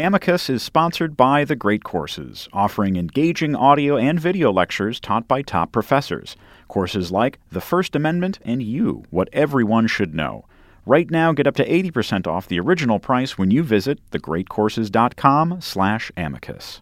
[0.00, 5.42] Amicus is sponsored by The Great Courses, offering engaging audio and video lectures taught by
[5.42, 6.36] top professors.
[6.68, 10.46] Courses like The First Amendment and You, What Everyone Should Know.
[10.86, 16.10] Right now, get up to 80% off the original price when you visit thegreatcourses.com slash
[16.16, 16.80] amicus.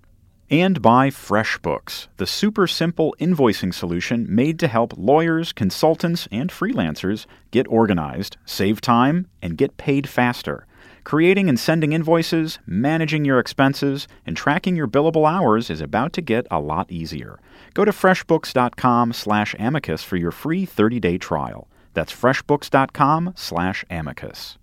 [0.48, 7.26] And by FreshBooks, the super simple invoicing solution made to help lawyers, consultants, and freelancers
[7.50, 10.67] get organized, save time, and get paid faster.
[11.08, 16.20] Creating and sending invoices, managing your expenses, and tracking your billable hours is about to
[16.20, 17.40] get a lot easier.
[17.72, 21.66] Go to freshbooks.com/amicus for your free 30-day trial.
[21.94, 24.58] That's freshbooks.com/amicus.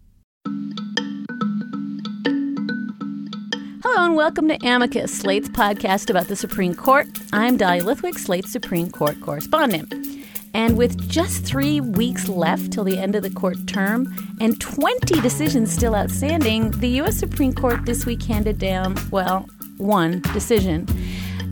[3.83, 7.08] Hello and welcome to Amicus, Slate's podcast about the Supreme Court.
[7.33, 9.92] I'm Dahlia Lithwick, Slate's Supreme Court correspondent.
[10.56, 15.20] And with just three weeks left till the end of the court term and 20
[15.20, 17.17] decisions still outstanding, the U.S.
[17.17, 20.88] Supreme Court this week handed down, well, one decision.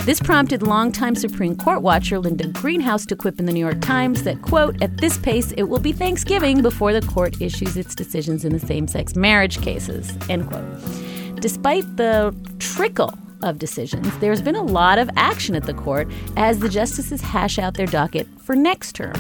[0.06, 4.24] This prompted longtime Supreme Court watcher Linda Greenhouse to quip in the New York Times
[4.24, 8.46] that, quote, at this pace, it will be Thanksgiving before the court issues its decisions
[8.46, 11.42] in the same sex marriage cases, end quote.
[11.42, 13.14] Despite the trickle
[13.44, 17.60] of decisions, there's been a lot of action at the court as the justices hash
[17.60, 19.14] out their docket for next term.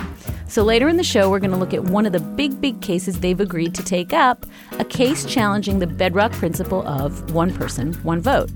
[0.47, 2.81] So later in the show, we're going to look at one of the big, big
[2.81, 4.45] cases they've agreed to take up
[4.79, 8.49] a case challenging the bedrock principle of one person, one vote.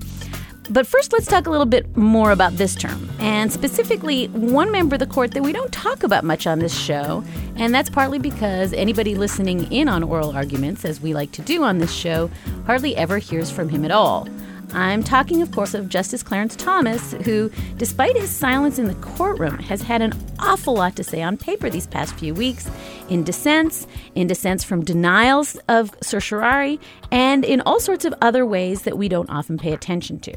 [0.70, 4.96] But first, let's talk a little bit more about this term, and specifically one member
[4.96, 7.24] of the court that we don't talk about much on this show.
[7.56, 11.64] And that's partly because anybody listening in on oral arguments, as we like to do
[11.64, 12.30] on this show,
[12.66, 14.28] hardly ever hears from him at all.
[14.72, 19.58] I'm talking, of course, of Justice Clarence Thomas, who, despite his silence in the courtroom,
[19.60, 22.70] has had an awful lot to say on paper these past few weeks
[23.08, 26.78] in dissents, in dissents from denials of certiorari,
[27.10, 30.34] and in all sorts of other ways that we don't often pay attention to.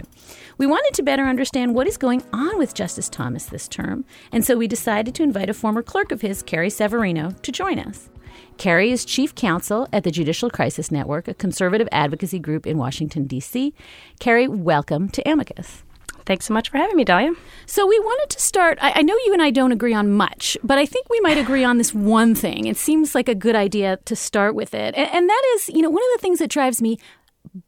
[0.58, 4.46] We wanted to better understand what is going on with Justice Thomas this term, and
[4.46, 8.10] so we decided to invite a former clerk of his, Carrie Severino, to join us.
[8.58, 13.26] Carrie is chief counsel at the Judicial Crisis Network, a conservative advocacy group in Washington,
[13.26, 13.74] D.C.
[14.20, 15.84] Carrie, welcome to Amicus.
[16.26, 17.34] Thanks so much for having me, Dahlia.
[17.66, 18.78] So, we wanted to start.
[18.82, 21.38] I, I, know you and I don't agree on much, but I think we might
[21.38, 22.68] agree on this one thing.
[22.68, 24.94] It seems like a good idea to start with it.
[24.96, 27.00] And, and that is, you know, one of the things that drives me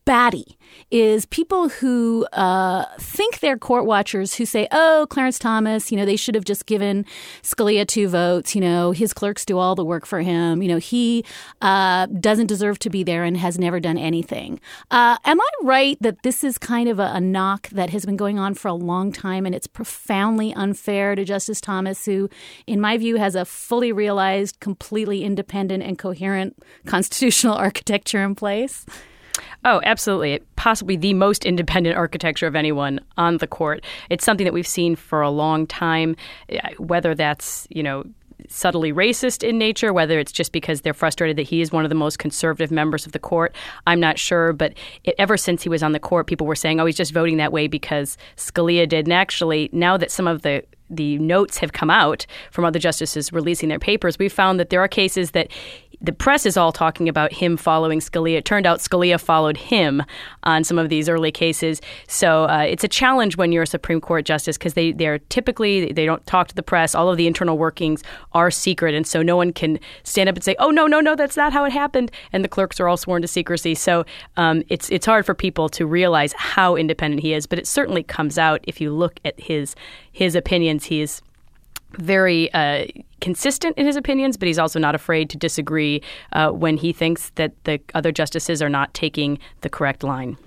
[0.06, 0.58] batty
[0.92, 6.06] is people who uh, think they're court watchers who say, oh, Clarence Thomas, you know,
[6.06, 7.06] they should have just given
[7.42, 8.56] Scalia two votes.
[8.56, 10.62] You know, his clerks do all the work for him.
[10.62, 11.26] You know, he
[11.62, 14.60] uh, doesn't deserve to be there and has never done anything.
[14.92, 18.18] Uh, am I right that this is kind of a, a knock that has been
[18.18, 22.30] going on for a long time and it's profoundly unfair to Justice Thomas, who,
[22.68, 28.86] in my view, has a fully realized, completely independent, and coherent constitutional architecture in place?
[29.66, 30.42] Oh, absolutely.
[30.56, 33.84] Possibly the most independent architecture of anyone on the court.
[34.10, 36.16] It's something that we've seen for a long time,
[36.50, 38.04] eh, whether that's, you know,
[38.50, 41.90] subtly racist in nature, whether it's just because they're frustrated that he is one of
[41.90, 43.56] the most conservative members of the court.
[43.88, 44.74] I'm not sure, but
[45.04, 47.38] it, ever since he was on the court, people were saying, oh, he's just voting
[47.38, 49.06] that way because Scalia did.
[49.06, 53.34] And actually, now that some of the the notes have come out from other justices
[53.34, 55.50] releasing their papers, we found that there are cases that
[56.04, 58.38] the press is all talking about him following Scalia.
[58.38, 60.04] It turned out Scalia followed him
[60.44, 61.82] on some of these early cases.
[62.08, 65.94] So uh, it's a challenge when you're a Supreme Court justice because they they're typically
[65.94, 66.94] they don't talk to the press.
[66.94, 68.04] All of the internal workings
[68.34, 71.16] are secret, and so no one can stand up and say, "Oh no, no, no,
[71.16, 73.74] that's not how it happened." And the clerks are all sworn to secrecy.
[73.74, 77.48] So um, it's it's hard for people to realize how independent he is.
[77.48, 79.74] But it certainly comes out if you look at his
[80.12, 80.86] his opinions.
[80.86, 81.22] He is
[81.98, 82.86] very uh,
[83.22, 86.02] consistent in his opinions, but he's also not afraid to disagree
[86.34, 90.38] uh, when he thinks that the other justices are not taking the correct line.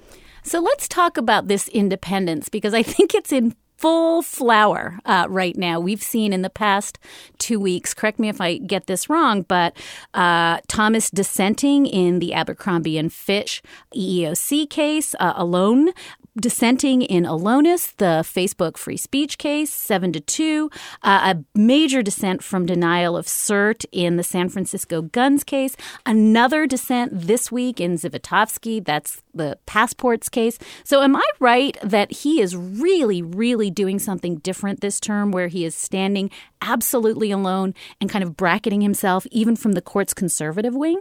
[0.43, 5.56] So let's talk about this independence because I think it's in full flower uh, right
[5.56, 5.78] now.
[5.78, 6.98] We've seen in the past
[7.38, 9.76] two weeks, correct me if I get this wrong, but
[10.14, 13.62] uh, Thomas dissenting in the Abercrombie and Fitch
[13.94, 15.90] EEOC case uh, alone
[16.38, 20.71] dissenting in Elonis, the Facebook free speech case, seven to two.
[21.03, 25.77] Uh, a major dissent from denial of cert in the San Francisco guns case.
[26.05, 28.85] Another dissent this week in Zivotofsky.
[28.85, 30.59] That's the passports case.
[30.85, 35.49] So, am I right that he is really, really doing something different this term, where
[35.49, 36.31] he is standing
[36.61, 41.00] absolutely alone and kind of bracketing himself even from the court's conservative wing?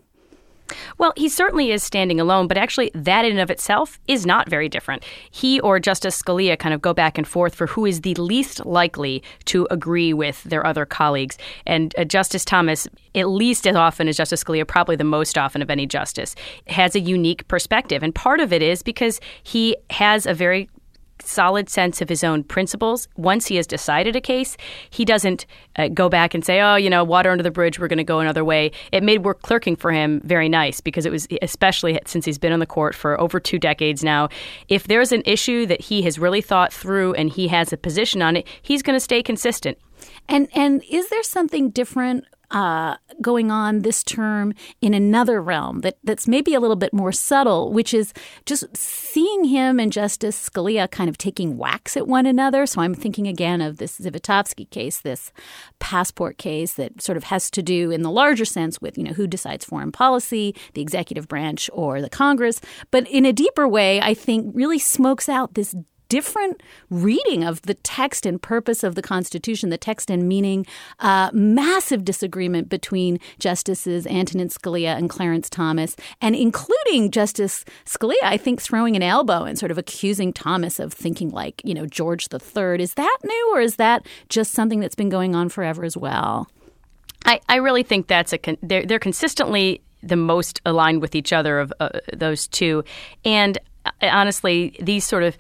[0.98, 4.50] Well, he certainly is standing alone, but actually, that in and of itself is not
[4.50, 5.04] very different.
[5.30, 8.66] He or Justice Scalia kind of go back and forth for who is the least
[8.66, 11.38] likely to agree with their other colleagues.
[11.66, 15.62] And uh, Justice Thomas, at least as often as Justice Scalia, probably the most often
[15.62, 16.36] of any justice,
[16.68, 18.02] has a unique perspective.
[18.04, 20.70] And part of it is because he has a very
[21.22, 23.08] solid sense of his own principles.
[23.16, 24.58] Once he has decided a case,
[24.90, 25.46] he doesn't
[25.78, 27.80] uh, go back and say, "Oh, you know, water under the bridge.
[27.80, 31.06] We're going to go another way." It made work clerking for him very nice because
[31.06, 34.30] it was, especially since he's been on the court for over two decades now.
[34.68, 38.22] If there's an issue that he has really thought through and he has a position
[38.22, 39.78] on it, he's going to stay consistent.
[40.28, 45.98] And and is there something different uh, going on this term in another realm that,
[46.04, 48.14] that's maybe a little bit more subtle, which is
[48.46, 52.66] just seeing him and Justice Scalia kind of taking whacks at one another.
[52.66, 55.32] So I'm thinking again of this Zivotofsky case, this
[55.80, 59.14] passport case that sort of has to do in the larger sense with, you know,
[59.14, 62.62] who decides foreign policy, the executive branch or the Congress.
[62.92, 65.76] But in a deeper way, I think really smokes out this
[66.16, 70.66] different reading of the text and purpose of the Constitution, the text and meaning.
[71.00, 78.38] Uh, massive disagreement between Justices Antonin Scalia and Clarence Thomas, and including Justice Scalia, I
[78.38, 82.30] think, throwing an elbow and sort of accusing Thomas of thinking like, you know, George
[82.32, 82.82] III.
[82.82, 86.48] Is that new, or is that just something that's been going on forever as well?
[87.26, 91.34] I, I really think that's a con- they're, they're consistently the most aligned with each
[91.34, 92.86] other of uh, those two,
[93.26, 95.38] and uh, honestly, these sort of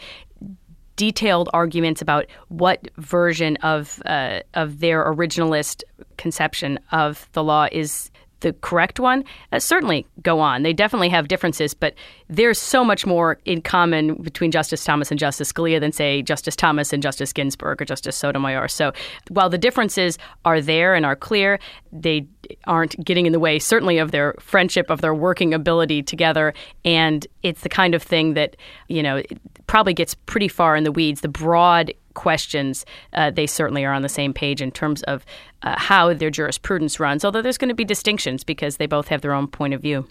[0.95, 5.83] detailed arguments about what version of uh, of their originalist
[6.17, 8.11] conception of the law is
[8.45, 10.61] the correct one, uh, certainly go on.
[10.61, 11.95] They definitely have differences, but
[12.29, 16.55] there's so much more in common between Justice Thomas and Justice Scalia than, say, Justice
[16.55, 18.67] Thomas and Justice Ginsburg or Justice Sotomayor.
[18.67, 18.93] So
[19.29, 21.59] while the differences are there and are clear,
[21.91, 22.27] they
[22.65, 26.53] aren't getting in the way, certainly, of their friendship, of their working ability together.
[26.83, 28.55] And it's the kind of thing that,
[28.89, 29.23] you know,
[29.65, 31.21] probably gets pretty far in the weeds.
[31.21, 35.23] The broad questions, uh, they certainly are on the same page in terms of
[35.61, 39.21] uh, how their jurisprudence runs, although there's going to be distinctions because they both have
[39.21, 40.07] their own point of view.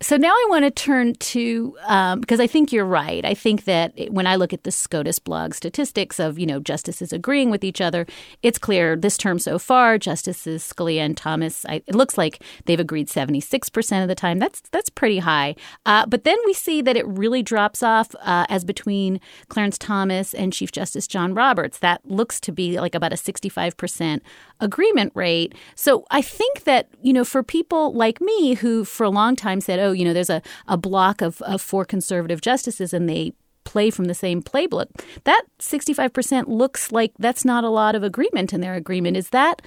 [0.00, 3.24] So now I want to turn to um, because I think you're right.
[3.24, 7.12] I think that when I look at the SCOTUS blog statistics of you know justices
[7.12, 8.06] agreeing with each other,
[8.42, 12.80] it's clear this term so far, Justices Scalia and Thomas, I, it looks like they've
[12.80, 14.38] agreed 76 percent of the time.
[14.38, 15.54] That's that's pretty high.
[15.86, 20.34] Uh, but then we see that it really drops off uh, as between Clarence Thomas
[20.34, 21.78] and Chief Justice John Roberts.
[21.78, 24.22] That looks to be like about a 65 percent
[24.60, 25.54] agreement rate.
[25.74, 29.60] So I think that you know for people like me who for a long time
[29.60, 33.32] said oh, you know, there's a, a block of, of four conservative justices and they
[33.64, 34.86] play from the same playbook.
[35.24, 39.16] That 65% looks like that's not a lot of agreement in their agreement.
[39.16, 39.62] Is that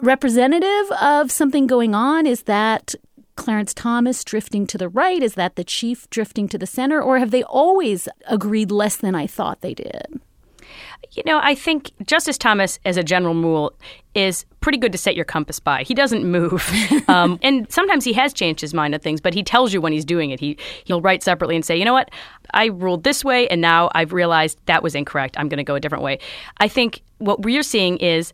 [0.00, 2.26] representative of something going on?
[2.26, 2.94] Is that
[3.36, 5.22] Clarence Thomas drifting to the right?
[5.22, 7.00] Is that the chief drifting to the center?
[7.00, 10.20] Or have they always agreed less than I thought they did?
[11.12, 13.74] You know, I think Justice Thomas, as a general rule,
[14.14, 15.82] is pretty good to set your compass by.
[15.82, 16.68] He doesn't move,
[17.08, 19.92] um, and sometimes he has changed his mind on things, but he tells you when
[19.92, 20.40] he's doing it.
[20.40, 22.10] He he'll write separately and say, you know what,
[22.54, 25.36] I ruled this way, and now I've realized that was incorrect.
[25.38, 26.18] I'm going to go a different way.
[26.58, 28.32] I think what we're seeing is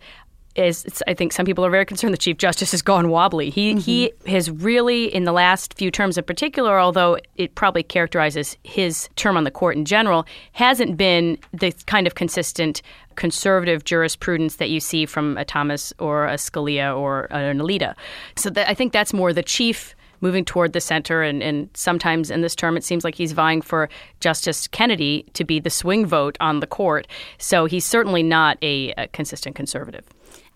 [0.54, 3.50] is I think some people are very concerned the Chief Justice has gone wobbly.
[3.50, 3.80] He mm-hmm.
[3.80, 9.08] he has really in the last few terms in particular, although it probably characterizes his
[9.16, 12.82] term on the court in general, hasn't been the kind of consistent
[13.14, 17.94] conservative jurisprudence that you see from a Thomas or a Scalia or an Alito.
[18.36, 21.22] So that, I think that's more the chief moving toward the center.
[21.22, 23.88] And, and, sometimes in this term, it seems like he's vying for
[24.20, 27.06] Justice Kennedy to be the swing vote on the court.
[27.38, 30.04] So he's certainly not a, a consistent conservative.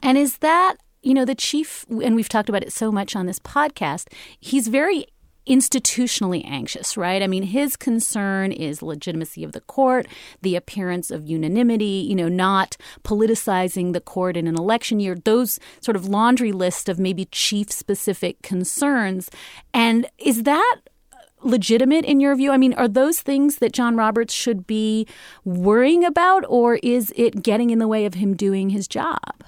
[0.02, 3.26] And is that, you know, the chief, and we've talked about it so much on
[3.26, 5.06] this podcast, he's very
[5.46, 7.22] institutionally anxious, right?
[7.22, 10.06] I mean, his concern is legitimacy of the court,
[10.40, 15.58] the appearance of unanimity, you know, not politicizing the court in an election year, those
[15.80, 19.30] sort of laundry list of maybe chief specific concerns.
[19.74, 20.76] And is that
[21.42, 22.52] legitimate in your view?
[22.52, 25.06] I mean, are those things that John Roberts should be
[25.44, 29.42] worrying about, or is it getting in the way of him doing his job?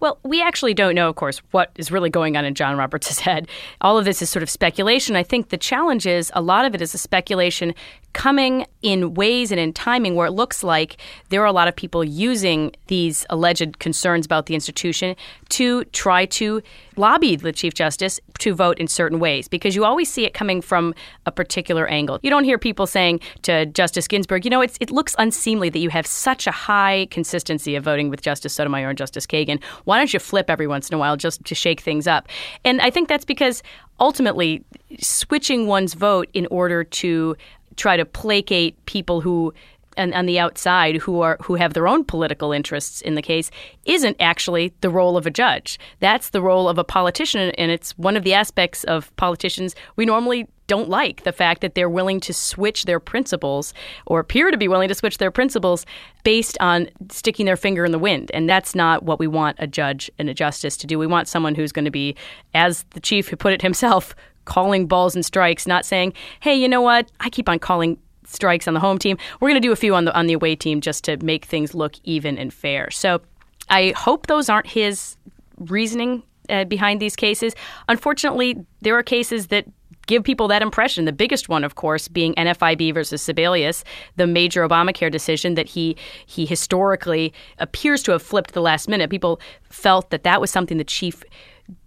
[0.00, 3.18] Well, we actually don't know, of course, what is really going on in John Roberts'
[3.26, 3.48] head.
[3.80, 5.16] All of this is sort of speculation.
[5.16, 7.74] I think the challenge is a lot of it is a speculation
[8.16, 10.96] coming in ways and in timing where it looks like
[11.28, 15.14] there are a lot of people using these alleged concerns about the institution
[15.50, 16.62] to try to
[16.96, 20.62] lobby the Chief Justice to vote in certain ways because you always see it coming
[20.62, 20.94] from
[21.26, 22.18] a particular angle.
[22.22, 25.90] You don't hear people saying to Justice Ginsburg, you know, it looks unseemly that you
[25.90, 29.62] have such a high consistency of voting with Justice Sotomayor and Justice Kagan.
[29.84, 32.28] Why don't you flip every once in a while just to shake things up?
[32.64, 33.62] And I think that's because
[34.00, 34.64] ultimately
[35.00, 37.36] switching one's vote in order to
[37.76, 39.52] try to placate people who
[39.96, 43.50] and on the outside who are who have their own political interests in the case
[43.84, 45.78] isn't actually the role of a judge.
[46.00, 50.04] That's the role of a politician, and it's one of the aspects of politicians we
[50.04, 53.72] normally don't like the fact that they're willing to switch their principles
[54.06, 55.86] or appear to be willing to switch their principles
[56.24, 58.32] based on sticking their finger in the wind.
[58.34, 60.98] And that's not what we want a judge and a justice to do.
[60.98, 62.16] We want someone who's going to be,
[62.52, 64.12] as the chief who put it himself,
[64.46, 67.10] calling balls and strikes, not saying, hey, you know what?
[67.20, 69.18] I keep on calling strikes on the home team.
[69.40, 71.44] We're going to do a few on the on the away team just to make
[71.44, 72.90] things look even and fair.
[72.90, 73.20] So
[73.68, 75.16] I hope those aren't his
[75.58, 77.54] reasoning uh, behind these cases.
[77.88, 79.66] Unfortunately, there are cases that
[80.06, 81.04] give people that impression.
[81.04, 83.82] The biggest one, of course, being NFIB versus Sebelius,
[84.16, 89.10] the major Obamacare decision that he he historically appears to have flipped the last minute.
[89.10, 91.22] People felt that that was something the chief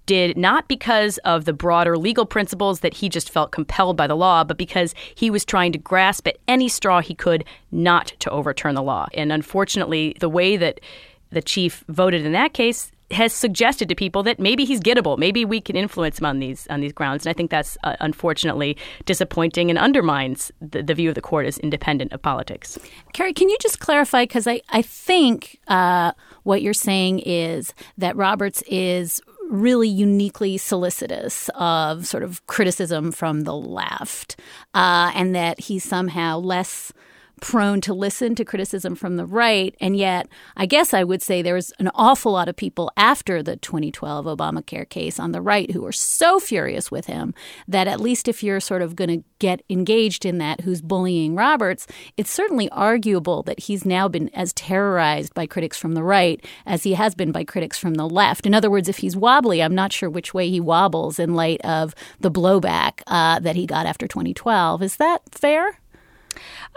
[0.09, 4.15] did not because of the broader legal principles that he just felt compelled by the
[4.15, 8.27] law, but because he was trying to grasp at any straw he could not to
[8.31, 9.05] overturn the law.
[9.13, 10.81] And unfortunately, the way that
[11.29, 15.45] the chief voted in that case has suggested to people that maybe he's gettable, maybe
[15.45, 18.77] we can influence him on these on these grounds, and I think that's uh, unfortunately
[19.05, 22.79] disappointing and undermines the, the, view of the court as independent of politics.
[23.13, 24.23] Carrie, can you just clarify?
[24.23, 26.13] Because I I think uh,
[26.43, 33.41] what you're saying is that Roberts is really uniquely solicitous of sort of criticism from
[33.41, 34.39] the left,
[34.73, 36.93] uh, and that he's somehow less
[37.41, 39.75] prone to listen to criticism from the right.
[39.79, 43.41] And yet, I guess I would say there was an awful lot of people after
[43.41, 47.33] the 2012 Obamacare case on the right who were so furious with him
[47.67, 51.35] that at least if you're sort of going to get engaged in that, who's bullying
[51.35, 56.43] Roberts, it's certainly arguable that he's now been as terrorized by critics from the right
[56.65, 58.45] as he has been by critics from the left.
[58.45, 61.61] In other words, if he's wobbly, I'm not sure which way he wobbles in light
[61.61, 64.83] of the blowback uh, that he got after 2012.
[64.83, 65.79] Is that fair?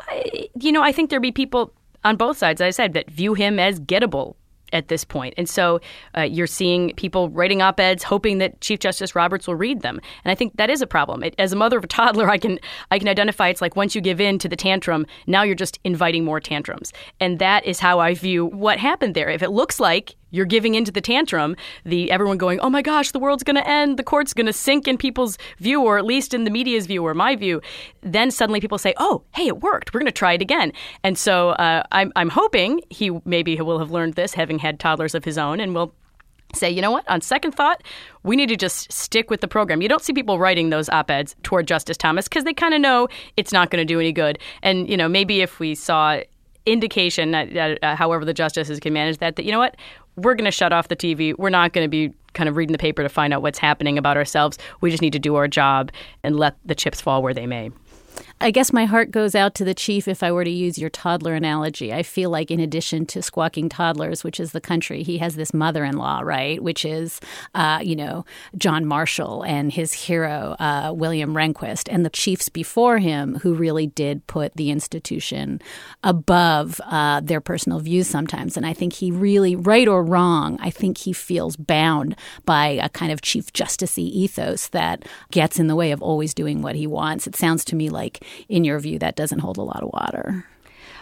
[0.08, 1.72] I, you know, I think there'd be people
[2.04, 4.34] on both sides, as I said, that view him as gettable
[4.72, 5.34] at this point.
[5.36, 5.80] And so
[6.16, 10.00] uh, you're seeing people writing op eds hoping that Chief Justice Roberts will read them.
[10.24, 11.22] And I think that is a problem.
[11.22, 12.58] It, as a mother of a toddler, I can
[12.90, 15.78] I can identify it's like once you give in to the tantrum, now you're just
[15.84, 16.92] inviting more tantrums.
[17.20, 19.28] And that is how I view what happened there.
[19.28, 23.12] If it looks like you're giving into the tantrum, the everyone going, "Oh my gosh,
[23.12, 26.04] the world's going to end, the court's going to sink in people's view or at
[26.04, 27.60] least in the media's view or my view."
[28.00, 29.94] Then suddenly people say, "Oh, hey, it worked.
[29.94, 30.72] We're going to try it again."
[31.04, 35.14] And so uh, I'm I'm hoping he maybe will have learned this having had toddlers
[35.14, 35.94] of his own and will
[36.54, 37.82] say, you know what, on second thought,
[38.22, 39.82] we need to just stick with the program.
[39.82, 42.80] You don't see people writing those op eds toward Justice Thomas because they kind of
[42.80, 44.38] know it's not going to do any good.
[44.62, 46.20] And, you know, maybe if we saw
[46.66, 49.76] indication that, uh, however the justices can manage that, that, you know what,
[50.16, 51.34] we're going to shut off the TV.
[51.38, 53.98] We're not going to be kind of reading the paper to find out what's happening
[53.98, 54.58] about ourselves.
[54.80, 55.92] We just need to do our job
[56.22, 57.70] and let the chips fall where they may.
[58.42, 60.90] I guess my heart goes out to the chief if I were to use your
[60.90, 61.92] toddler analogy.
[61.92, 65.54] I feel like, in addition to squawking toddlers, which is the country, he has this
[65.54, 66.60] mother in law, right?
[66.60, 67.20] Which is,
[67.54, 68.24] uh, you know,
[68.58, 73.86] John Marshall and his hero, uh, William Rehnquist, and the chiefs before him who really
[73.86, 75.62] did put the institution
[76.02, 78.56] above uh, their personal views sometimes.
[78.56, 82.88] And I think he really, right or wrong, I think he feels bound by a
[82.88, 86.88] kind of chief justicey ethos that gets in the way of always doing what he
[86.88, 87.28] wants.
[87.28, 90.44] It sounds to me like in your view, that doesn't hold a lot of water.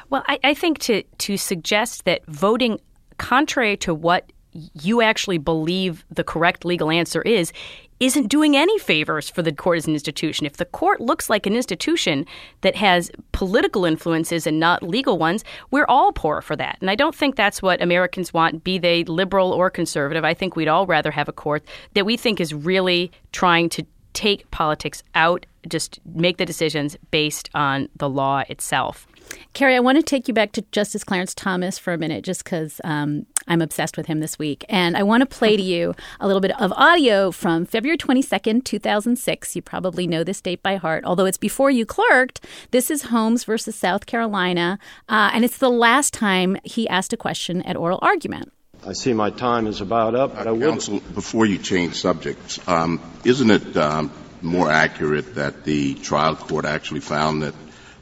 [0.09, 2.81] Well, I, I think to to suggest that voting
[3.19, 7.53] contrary to what you actually believe the correct legal answer is
[8.01, 10.47] isn't doing any favors for the court as an institution.
[10.47, 12.25] If the court looks like an institution
[12.63, 16.79] that has political influences and not legal ones, we're all poor for that.
[16.81, 20.25] And I don't think that's what Americans want, be they liberal or conservative.
[20.25, 23.85] I think we'd all rather have a court that we think is really trying to
[24.15, 29.07] take politics out, just make the decisions based on the law itself.
[29.53, 32.45] Carrie, I want to take you back to Justice Clarence Thomas for a minute, just
[32.45, 34.65] because um, I'm obsessed with him this week.
[34.69, 38.65] And I want to play to you a little bit of audio from February 22nd,
[38.65, 39.57] 2006.
[39.57, 42.45] You probably know this date by heart, although it's before you clerked.
[42.71, 47.17] This is Holmes versus South Carolina, uh, and it's the last time he asked a
[47.17, 48.53] question at oral argument.
[48.87, 50.37] I see my time is about up.
[50.37, 50.63] But I would...
[50.63, 54.11] Counsel, before you change subjects, um, isn't it um,
[54.43, 57.55] more accurate that the trial court actually found that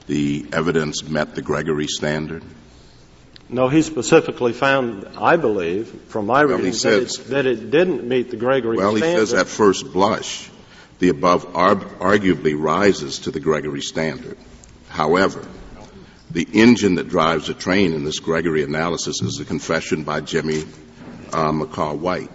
[0.06, 2.42] the evidence met the Gregory standard?
[3.50, 7.70] No, he specifically found, I believe, from my Well, reading, that, says- it, that it
[7.70, 9.00] didn't meet the Gregory Standard.
[9.00, 10.50] Well, he says at first blush,
[10.98, 14.36] the above arg- arguably rises to the Gregory standard.
[14.88, 15.46] However,
[16.30, 20.62] the engine that drives the train in this Gregory analysis is the confession by Jimmy
[21.32, 22.30] uh, McCaw White.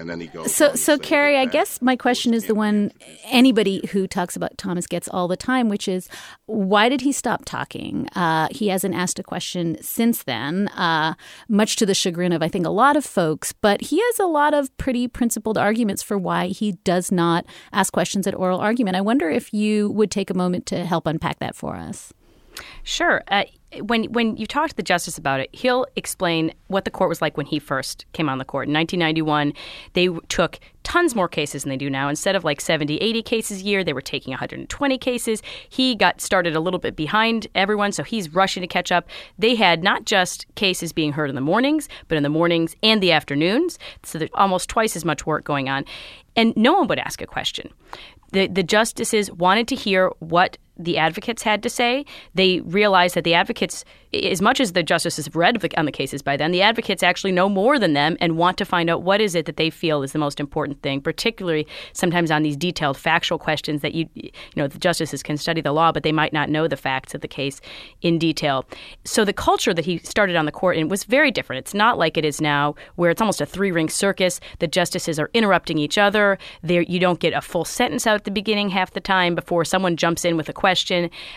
[0.00, 0.54] And then he goes.
[0.54, 2.90] So, so Carrie, I guess my question is the one
[3.24, 6.08] anybody who talks about Thomas gets all the time, which is
[6.46, 8.08] why did he stop talking?
[8.16, 11.12] Uh, he hasn't asked a question since then, uh,
[11.50, 13.52] much to the chagrin of I think a lot of folks.
[13.52, 17.92] But he has a lot of pretty principled arguments for why he does not ask
[17.92, 18.96] questions at oral argument.
[18.96, 22.10] I wonder if you would take a moment to help unpack that for us.
[22.82, 23.22] Sure.
[23.28, 23.44] Uh,
[23.82, 27.22] when when you talk to the justice about it, he'll explain what the court was
[27.22, 28.66] like when he first came on the court.
[28.66, 29.52] In 1991,
[29.92, 32.08] they took tons more cases than they do now.
[32.08, 35.42] Instead of like 70, 80 cases a year, they were taking 120 cases.
[35.68, 39.08] He got started a little bit behind everyone, so he's rushing to catch up.
[39.38, 43.00] They had not just cases being heard in the mornings, but in the mornings and
[43.00, 43.78] the afternoons.
[44.02, 45.84] So there's almost twice as much work going on.
[46.34, 47.70] And no one would ask a question.
[48.32, 52.04] The, the justices wanted to hear what the advocates had to say.
[52.34, 56.22] They realized that the advocates, as much as the justices have read on the cases
[56.22, 59.20] by then, the advocates actually know more than them and want to find out what
[59.20, 62.96] is it that they feel is the most important thing, particularly sometimes on these detailed
[62.96, 66.32] factual questions that you, you know, the justices can study the law, but they might
[66.32, 67.60] not know the facts of the case
[68.00, 68.64] in detail.
[69.04, 71.58] So the culture that he started on the court in was very different.
[71.60, 74.40] It's not like it is now, where it's almost a three-ring circus.
[74.58, 76.38] The justices are interrupting each other.
[76.62, 79.64] There, you don't get a full sentence out at the beginning half the time before
[79.64, 80.69] someone jumps in with a question.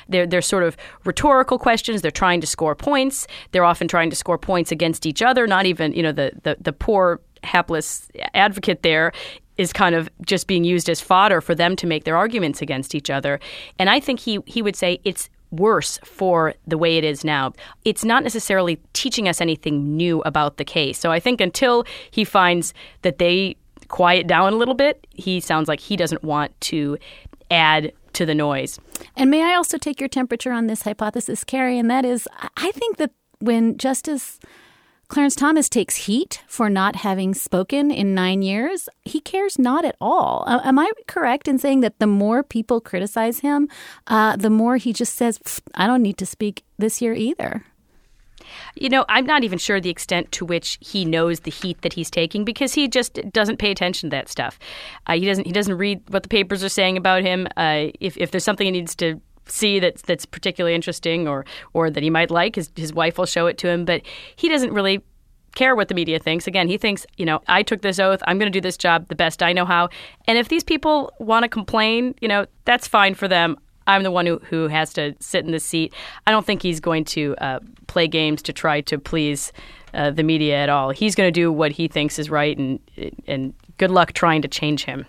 [0.10, 2.02] They're, they're sort of rhetorical questions.
[2.02, 3.28] They're trying to score points.
[3.52, 6.58] They're often trying to score points against each other, not even, you know, the, the,
[6.60, 9.12] the poor, hapless advocate there
[9.58, 12.96] is kind of just being used as fodder for them to make their arguments against
[12.96, 13.40] each other.
[13.78, 17.54] And I think he, he would say it's worse for the way it is now.
[17.86, 20.98] It's not necessarily teaching us anything new about the case.
[20.98, 22.74] So I think until he finds
[23.04, 23.56] that they
[23.90, 26.98] quiet down a little bit, he sounds like he doesn't want to
[27.52, 28.80] add to the noise.
[29.16, 31.80] And may I also take your temperature on this hypothesis, Carrie?
[31.80, 34.40] And that is, I think that when Justice
[35.10, 39.96] Clarence Thomas takes heat for not having spoken in nine years, he cares not at
[40.02, 40.44] all.
[40.48, 43.70] Am I correct in saying that the more people criticize him,
[44.08, 45.40] uh, the more he just says,
[45.76, 47.64] I don't need to speak this year either?
[48.76, 51.94] You know, I'm not even sure the extent to which he knows the heat that
[51.94, 54.60] he's taking because he just doesn't pay attention to that stuff.
[55.08, 55.46] Uh, he doesn't.
[55.46, 57.48] He doesn't read what the papers are saying about him.
[57.58, 61.90] Uh, if if there's something he needs to see that's that's particularly interesting or or
[61.90, 63.86] that he might like, his his wife will show it to him.
[63.86, 64.02] But
[64.36, 65.04] he doesn't really
[65.56, 66.48] care what the media thinks.
[66.48, 68.22] Again, he thinks, you know, I took this oath.
[68.28, 69.90] I'm going to do this job the best I know how.
[70.28, 73.58] And if these people want to complain, you know, that's fine for them.
[73.88, 75.94] I'm the one who, who has to sit in the seat.
[76.28, 79.52] I don't think he's going to uh, play games to try to please
[79.94, 80.90] uh, the media at all.
[80.90, 82.80] He's going to do what he thinks is right, and
[83.28, 85.06] and good luck trying to change him.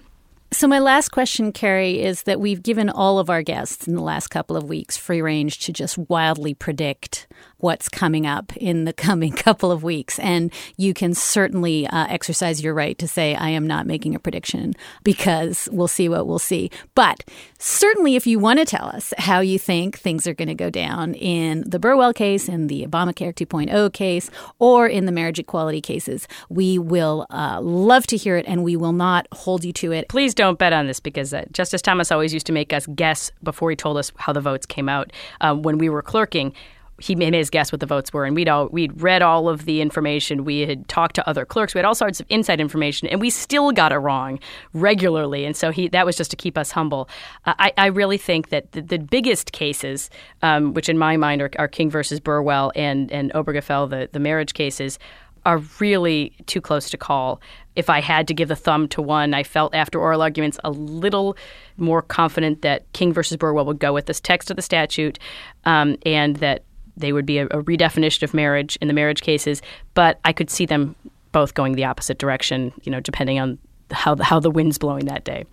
[0.54, 4.02] So, my last question, Carrie, is that we've given all of our guests in the
[4.02, 8.92] last couple of weeks free range to just wildly predict what's coming up in the
[9.08, 10.18] coming couple of weeks.
[10.20, 14.20] And you can certainly uh, exercise your right to say, I am not making a
[14.20, 16.70] prediction because we'll see what we'll see.
[16.94, 17.24] But
[17.58, 20.70] certainly, if you want to tell us how you think things are going to go
[20.70, 25.80] down in the Burwell case, in the Obamacare 2.0 case, or in the marriage equality
[25.80, 29.90] cases, we will uh, love to hear it and we will not hold you to
[29.90, 30.08] it.
[30.08, 33.30] Please don't bet on this because uh, Justice Thomas always used to make us guess
[33.42, 36.52] before he told us how the votes came out um, when we were clerking
[36.98, 39.64] he made his guess what the votes were, and we'd all we'd read all of
[39.64, 40.44] the information.
[40.44, 41.74] We had talked to other clerks.
[41.74, 44.38] We had all sorts of inside information, and we still got it wrong
[44.72, 45.44] regularly.
[45.44, 47.08] And so he that was just to keep us humble.
[47.46, 50.08] Uh, I, I really think that the, the biggest cases,
[50.42, 54.20] um, which in my mind are, are King versus Burwell and and Obergefell, the the
[54.20, 54.98] marriage cases,
[55.44, 57.40] are really too close to call.
[57.76, 60.70] If I had to give the thumb to one, I felt after oral arguments a
[60.70, 61.36] little
[61.76, 65.18] more confident that King versus Burwell would go with this text of the statute,
[65.64, 66.62] um, and that
[66.96, 69.60] they would be a, a redefinition of marriage in the marriage cases.
[69.94, 70.94] But I could see them
[71.32, 73.58] both going the opposite direction, you know, depending on
[73.90, 75.44] how how the wind's blowing that day.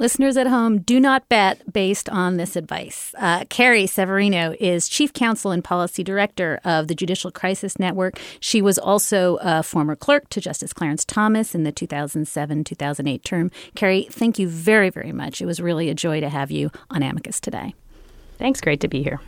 [0.00, 3.12] Listeners at home, do not bet based on this advice.
[3.18, 8.16] Uh, Carrie Severino is Chief Counsel and Policy Director of the Judicial Crisis Network.
[8.38, 13.50] She was also a former clerk to Justice Clarence Thomas in the 2007 2008 term.
[13.74, 15.42] Carrie, thank you very, very much.
[15.42, 17.74] It was really a joy to have you on Amicus today.
[18.38, 18.60] Thanks.
[18.60, 19.20] Great to be here.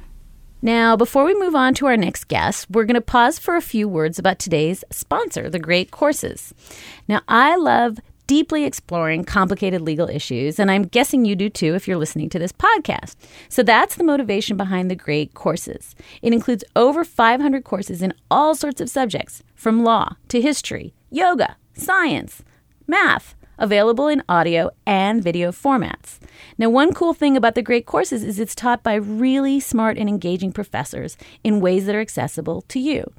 [0.62, 3.62] Now, before we move on to our next guest, we're going to pause for a
[3.62, 6.54] few words about today's sponsor, The Great Courses.
[7.08, 7.98] Now, I love
[8.30, 12.38] deeply exploring complicated legal issues, and I'm guessing you do too if you're listening to
[12.38, 13.16] this podcast.
[13.48, 15.96] So that's the motivation behind the Great Courses.
[16.22, 21.56] It includes over 500 courses in all sorts of subjects, from law to history, yoga,
[21.74, 22.44] science,
[22.86, 26.19] math, available in audio and video formats.
[26.60, 30.10] Now, one cool thing about the Great Courses is it's taught by really smart and
[30.10, 33.10] engaging professors in ways that are accessible to you.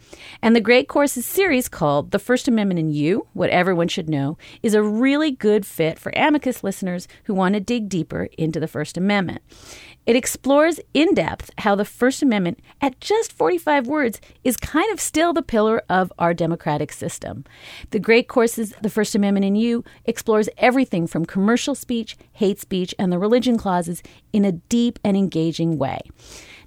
[0.43, 4.37] And the Great Courses series called The First Amendment and You, What Everyone Should Know,
[4.61, 8.67] is a really good fit for amicus listeners who want to dig deeper into the
[8.67, 9.41] First Amendment.
[10.07, 14.99] It explores in depth how the First Amendment, at just 45 words, is kind of
[14.99, 17.45] still the pillar of our democratic system.
[17.91, 22.95] The great courses, The First Amendment and You, explores everything from commercial speech, hate speech,
[22.97, 24.01] and the religion clauses
[24.33, 25.99] in a deep and engaging way.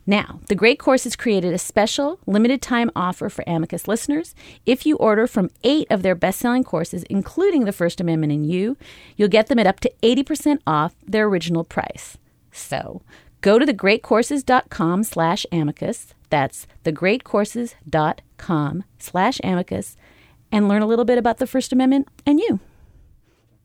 [0.06, 4.34] Now, the Great Course has created a special limited time offer for Amicus listeners.
[4.64, 8.46] If you order from eight of their best selling courses, including the First Amendment and
[8.46, 8.76] You,
[9.16, 12.16] you'll get them at up to 80% off their original price.
[12.52, 13.02] So
[13.44, 16.14] go to thegreatcourses.com slash amicus.
[16.30, 19.98] That's thegreatcourses.com slash amicus
[20.50, 22.60] and learn a little bit about the First Amendment and you.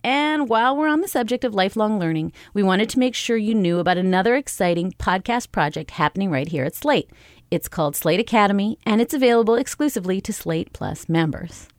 [0.04, 3.56] And while we're on the subject of lifelong learning, we wanted to make sure you
[3.56, 7.10] knew about another exciting podcast project happening right here at Slate.
[7.50, 11.70] It's called Slate Academy, and it's available exclusively to Slate Plus members.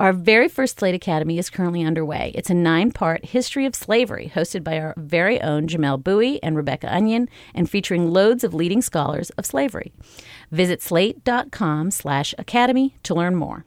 [0.00, 2.30] Our very first Slate Academy is currently underway.
[2.36, 6.54] It's a nine part history of slavery hosted by our very own Jamelle Bouie and
[6.54, 9.92] Rebecca Onion and featuring loads of leading scholars of slavery.
[10.52, 13.64] Visit slate.com slash academy to learn more.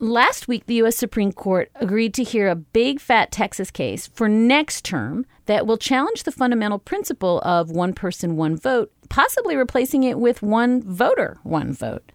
[0.00, 0.96] Last week, the U.S.
[0.96, 5.78] Supreme Court agreed to hear a big fat Texas case for next term that will
[5.78, 11.38] challenge the fundamental principle of one person, one vote, possibly replacing it with one voter,
[11.44, 12.10] one vote.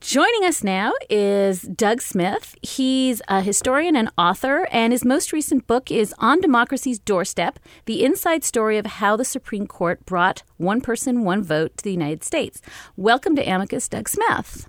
[0.00, 2.54] Joining us now is Doug Smith.
[2.62, 8.04] He's a historian and author, and his most recent book is On Democracy's Doorstep The
[8.04, 12.22] Inside Story of How the Supreme Court Brought One Person, One Vote to the United
[12.22, 12.62] States.
[12.96, 14.68] Welcome to Amicus, Doug Smith.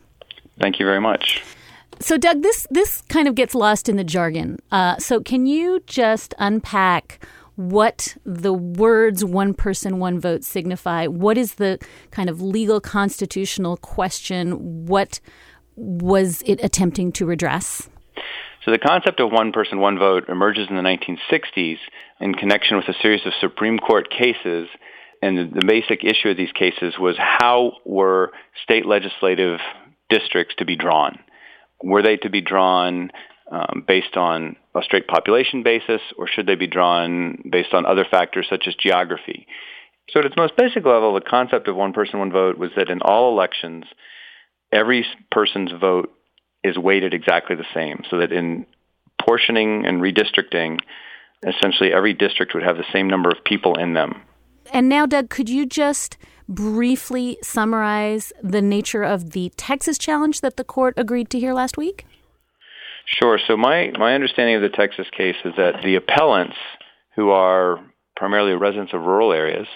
[0.59, 1.43] Thank you very much.
[1.99, 4.57] So, Doug, this this kind of gets lost in the jargon.
[4.71, 7.23] Uh, so, can you just unpack
[7.59, 11.07] what the words "one person, one vote" signify?
[11.07, 11.77] What is the
[12.09, 14.85] kind of legal constitutional question?
[14.85, 15.19] What
[15.75, 17.89] was it attempting to redress?
[18.63, 21.77] So, the concept of one person, one vote emerges in the 1960s
[22.21, 24.69] in connection with a series of Supreme Court cases.
[25.21, 28.31] And the basic issue of these cases was how were
[28.63, 29.59] state legislative
[30.09, 31.19] districts to be drawn?
[31.83, 33.11] were they to be drawn
[33.51, 38.05] um, based on a straight population basis, or should they be drawn based on other
[38.09, 39.47] factors such as geography?
[40.11, 42.89] So at its most basic level, the concept of one person, one vote was that
[42.89, 43.85] in all elections,
[44.71, 46.11] every person's vote
[46.63, 48.65] is weighted exactly the same, so that in
[49.21, 50.79] portioning and redistricting,
[51.47, 54.21] essentially every district would have the same number of people in them.
[54.71, 60.57] And now, Doug, could you just briefly summarize the nature of the Texas challenge that
[60.57, 62.05] the court agreed to hear last week?
[63.17, 63.39] Sure.
[63.47, 66.55] So my, my understanding of the Texas case is that the appellants,
[67.15, 67.79] who are
[68.15, 69.67] primarily residents of rural areas,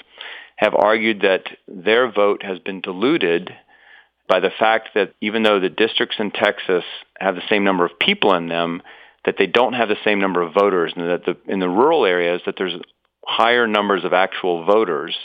[0.57, 3.49] have argued that their vote has been diluted
[4.29, 6.83] by the fact that even though the districts in Texas
[7.19, 8.81] have the same number of people in them,
[9.25, 12.05] that they don't have the same number of voters, and that the, in the rural
[12.05, 12.79] areas that there's
[13.25, 15.15] higher numbers of actual voters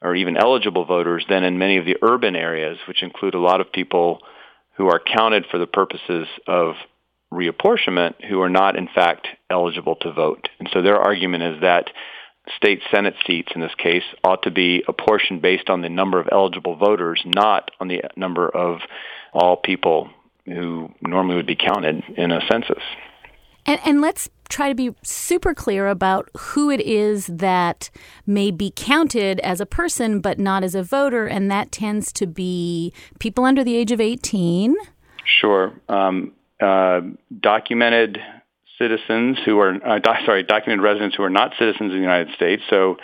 [0.00, 3.60] or even eligible voters than in many of the urban areas, which include a lot
[3.60, 4.20] of people
[4.76, 6.74] who are counted for the purposes of
[7.34, 10.48] reapportionment who are not in fact eligible to vote.
[10.58, 11.90] And so their argument is that
[12.56, 16.28] state Senate seats in this case ought to be apportioned based on the number of
[16.30, 18.80] eligible voters, not on the number of
[19.32, 20.10] all people
[20.46, 22.82] who normally would be counted in a census.
[23.66, 27.88] And, and let's try to be super clear about who it is that
[28.26, 32.26] may be counted as a person but not as a voter, and that tends to
[32.26, 34.76] be people under the age of 18.
[35.24, 35.72] Sure.
[35.88, 36.32] Um,
[36.64, 37.00] uh,
[37.40, 38.18] documented
[38.78, 42.62] citizens who are, uh, sorry, documented residents who are not citizens of the United States.
[42.70, 42.96] So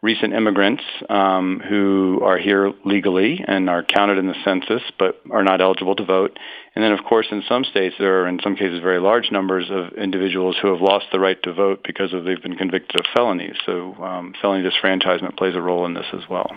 [0.00, 5.42] recent immigrants um, who are here legally and are counted in the census but are
[5.42, 6.38] not eligible to vote.
[6.74, 9.66] And then, of course, in some states, there are in some cases very large numbers
[9.70, 13.06] of individuals who have lost the right to vote because of they've been convicted of
[13.14, 13.56] felonies.
[13.66, 16.50] So um, felony disfranchisement plays a role in this as well.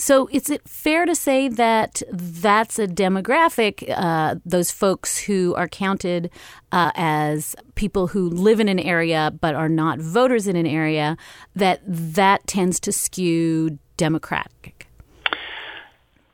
[0.00, 5.66] So, is it fair to say that that's a demographic, uh, those folks who are
[5.66, 6.30] counted
[6.70, 11.16] uh, as people who live in an area but are not voters in an area,
[11.56, 14.77] that that tends to skew Democratic?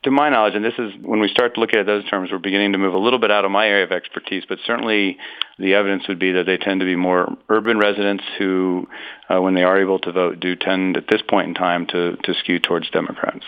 [0.05, 2.39] To my knowledge, and this is when we start to look at those terms, we're
[2.39, 5.19] beginning to move a little bit out of my area of expertise, but certainly
[5.59, 8.87] the evidence would be that they tend to be more urban residents who,
[9.29, 12.17] uh, when they are able to vote, do tend at this point in time to,
[12.23, 13.45] to skew towards Democrats.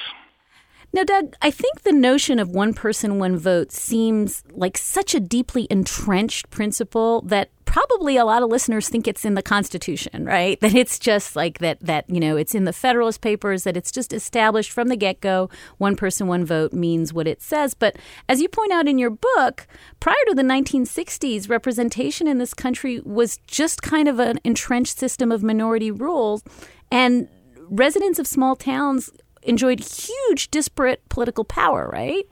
[0.97, 5.21] Now, Doug, I think the notion of one person, one vote seems like such a
[5.21, 10.59] deeply entrenched principle that probably a lot of listeners think it's in the Constitution, right?
[10.67, 13.93] That it's just like that, that, you know, it's in the Federalist Papers, that it's
[13.93, 17.75] just established from the get go one person, one vote means what it says.
[17.75, 19.67] But as you point out in your book,
[20.01, 25.31] prior to the 1960s, representation in this country was just kind of an entrenched system
[25.31, 26.43] of minority rules.
[26.91, 27.29] And
[27.69, 29.11] residents of small towns
[29.47, 32.25] enjoyed huge disparate political power, right?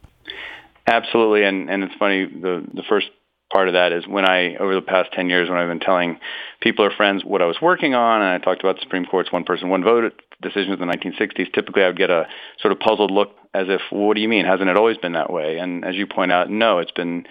[0.87, 2.27] Absolutely, and and it's funny.
[2.27, 3.09] The the first
[3.53, 6.19] part of that is when I over the past ten years when I've been telling
[6.61, 9.33] people or friends what I was working on, and I talked about the Supreme Court's
[9.33, 11.53] one person one vote decisions in the 1960s.
[11.55, 12.27] Typically, I would get a
[12.61, 14.45] sort of puzzled look as if, well, "What do you mean?
[14.45, 17.27] Hasn't it always been that way?" And as you point out, no, it's been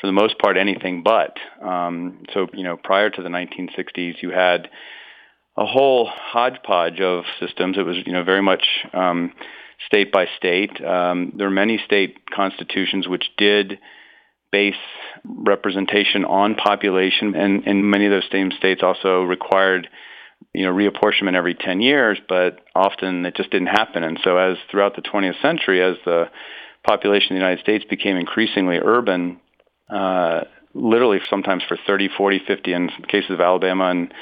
[0.00, 1.36] for the most part anything but.
[1.60, 4.68] Um, so you know, prior to the 1960s, you had
[5.56, 7.78] a whole hodgepodge of systems.
[7.78, 9.32] It was, you know, very much um,
[9.86, 10.84] state by state.
[10.84, 13.78] Um, there are many state constitutions which did
[14.50, 14.74] base
[15.24, 19.88] representation on population, and, and many of those same states also required,
[20.52, 24.02] you know, reapportionment every 10 years, but often it just didn't happen.
[24.02, 26.30] And so as throughout the 20th century, as the
[26.86, 29.40] population of the United States became increasingly urban,
[29.92, 30.42] uh,
[30.74, 34.12] literally sometimes for 30, 40, 50, in cases of Alabama and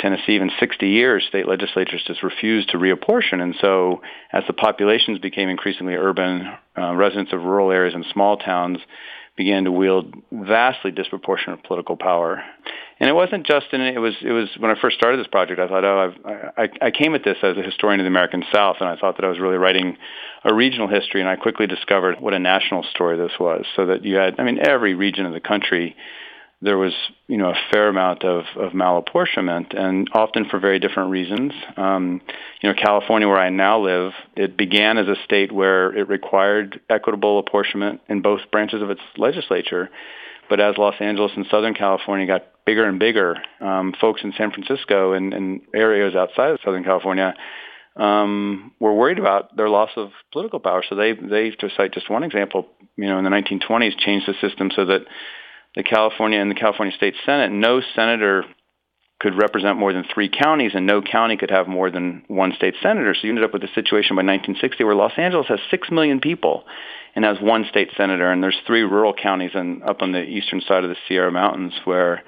[0.00, 3.40] Tennessee, even 60 years, state legislatures just refused to reapportion.
[3.40, 8.36] And so as the populations became increasingly urban, uh, residents of rural areas and small
[8.36, 8.78] towns
[9.36, 12.42] began to wield vastly disproportionate political power.
[12.98, 15.58] And it wasn't just in it was it was when I first started this project
[15.58, 18.44] I thought oh I've, I I came at this as a historian of the American
[18.52, 19.96] South and I thought that I was really writing
[20.44, 24.04] a regional history and I quickly discovered what a national story this was so that
[24.04, 25.96] you had I mean every region of the country
[26.62, 26.92] there was,
[27.26, 31.52] you know, a fair amount of, of malapportionment, and often for very different reasons.
[31.76, 32.20] Um,
[32.60, 36.80] you know, California, where I now live, it began as a state where it required
[36.90, 39.88] equitable apportionment in both branches of its legislature.
[40.50, 44.50] But as Los Angeles and Southern California got bigger and bigger, um, folks in San
[44.50, 47.34] Francisco and, and areas outside of Southern California
[47.96, 50.82] um, were worried about their loss of political power.
[50.88, 54.34] So they, they, to cite just one example, you know, in the 1920s, changed the
[54.46, 55.02] system so that
[55.76, 58.44] the California and the California State Senate, no senator
[59.20, 62.74] could represent more than three counties, and no county could have more than one state
[62.82, 63.14] senator.
[63.14, 66.20] So you ended up with a situation by 1960 where Los Angeles has six million
[66.20, 66.64] people
[67.14, 70.62] and has one state senator, and there's three rural counties and up on the eastern
[70.62, 72.22] side of the Sierra Mountains where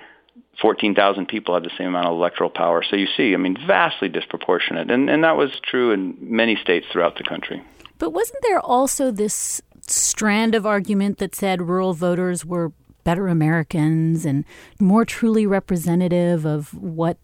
[0.60, 2.82] 14,000 people have the same amount of electoral power.
[2.88, 6.86] So you see, I mean, vastly disproportionate, and and that was true in many states
[6.92, 7.62] throughout the country.
[7.98, 12.72] But wasn't there also this strand of argument that said rural voters were
[13.04, 14.44] better Americans and
[14.80, 17.18] more truly representative of what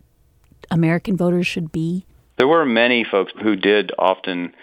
[0.71, 2.05] American voters should be?
[2.37, 4.55] There were many folks who did often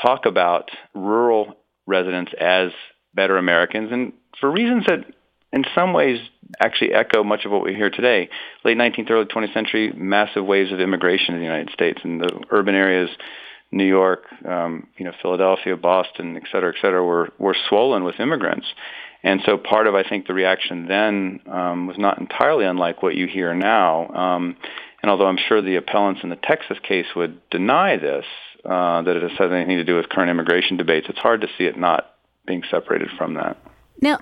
[0.00, 2.70] talk about rural residents as
[3.14, 5.04] better Americans, and for reasons that
[5.52, 6.18] in some ways
[6.60, 8.28] actually echo much of what we hear today.
[8.64, 12.42] Late 19th, early 20th century, massive waves of immigration in the United States, and the
[12.50, 13.08] urban areas,
[13.70, 18.18] New York, um, you know, Philadelphia, Boston, et cetera, et cetera, were, were swollen with
[18.20, 18.66] immigrants.
[19.24, 23.16] And so part of, I think, the reaction then um, was not entirely unlike what
[23.16, 24.08] you hear now.
[24.08, 24.56] Um,
[25.02, 28.26] and although I'm sure the appellants in the Texas case would deny this,
[28.66, 31.64] uh, that it has anything to do with current immigration debates, it's hard to see
[31.64, 32.10] it not
[32.46, 33.56] being separated from that.
[34.00, 34.20] Now,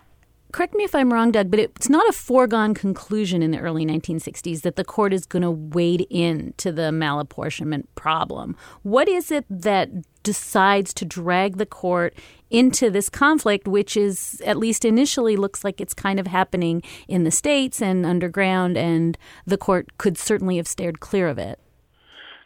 [0.52, 3.84] correct me if I'm wrong, Doug, but it's not a foregone conclusion in the early
[3.84, 8.56] 1960s that the court is going to wade in to the malapportionment problem.
[8.82, 9.90] What is it that
[10.22, 12.14] decides to drag the court
[12.50, 17.24] into this conflict, which is, at least initially, looks like it's kind of happening in
[17.24, 21.58] the states and underground, and the court could certainly have stared clear of it?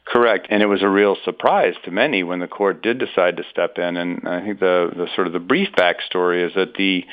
[0.06, 3.42] Correct, and it was a real surprise to many when the court did decide to
[3.50, 3.96] step in.
[3.96, 7.04] And I think the, the sort of the brief backstory is that the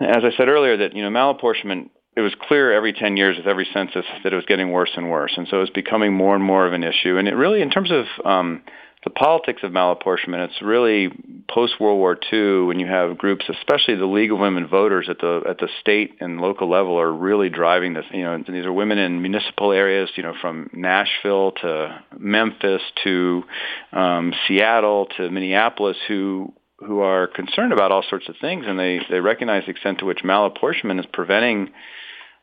[0.00, 1.90] as I said earlier, that you know malapportionment.
[2.16, 5.10] It was clear every 10 years with every census that it was getting worse and
[5.10, 7.16] worse, and so it was becoming more and more of an issue.
[7.16, 8.62] And it really, in terms of um,
[9.04, 11.08] the politics of malapportionment, it's really
[11.48, 15.20] post World War II when you have groups, especially the League of Women Voters at
[15.20, 18.04] the at the state and local level, are really driving this.
[18.12, 22.82] You know, and these are women in municipal areas, you know, from Nashville to Memphis
[23.04, 23.44] to
[23.92, 26.52] um, Seattle to Minneapolis, who
[26.86, 30.06] who are concerned about all sorts of things, and they they recognize the extent to
[30.06, 31.70] which malapportionment is preventing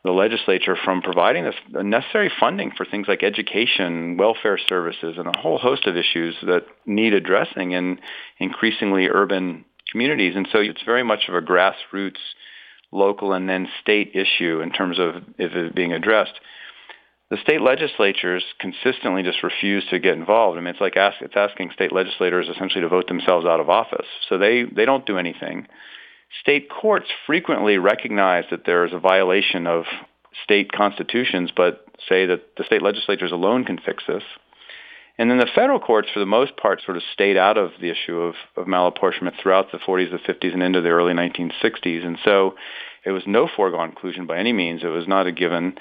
[0.04, 5.38] the legislature from providing the necessary funding for things like education, welfare services, and a
[5.40, 8.00] whole host of issues that need addressing in
[8.40, 10.34] increasingly urban communities.
[10.36, 12.22] And so it's very much of a grassroots,
[12.92, 16.40] local, and then state issue in terms of if it being addressed.
[17.30, 20.58] The state legislatures consistently just refuse to get involved.
[20.58, 23.70] I mean, it's like ask, it's asking state legislators essentially to vote themselves out of
[23.70, 24.08] office.
[24.30, 25.68] So they, they don't do anything.
[26.42, 29.86] State courts frequently recognize that there is a violation of
[30.44, 34.24] state constitutions, but say that the state legislatures alone can fix this.
[35.18, 37.90] And then the federal courts, for the most part, sort of stayed out of the
[37.90, 42.06] issue of, of malapportionment throughout the 40s, the 50s, and into the early 1960s.
[42.06, 42.56] And so
[43.04, 44.84] it was no foregone conclusion by any means.
[44.84, 45.78] It was not a given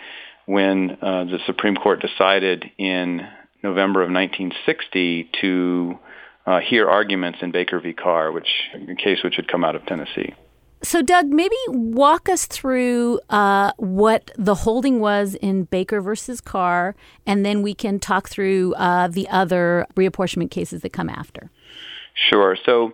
[0.47, 3.21] when uh, the Supreme Court decided in
[3.63, 5.99] November of 1960 to
[6.47, 7.93] uh, hear arguments in Baker v.
[7.93, 10.35] Carr, which a case which had come out of Tennessee.
[10.83, 16.95] So, Doug, maybe walk us through uh, what the holding was in Baker versus Carr,
[17.27, 21.51] and then we can talk through uh, the other reapportionment cases that come after.
[22.15, 22.57] Sure.
[22.65, 22.93] So,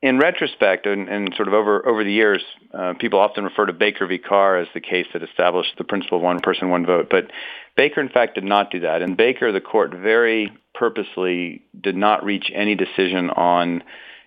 [0.00, 3.72] in retrospect, and, and sort of over over the years, uh, people often refer to
[3.72, 4.18] Baker v.
[4.18, 7.08] Carr as the case that established the principle of one person, one vote.
[7.10, 7.30] But
[7.76, 9.02] Baker, in fact, did not do that.
[9.02, 13.82] In Baker, the court very purposely did not reach any decision on